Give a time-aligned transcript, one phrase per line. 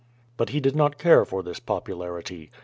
[0.35, 2.49] But he did not care for this popularity.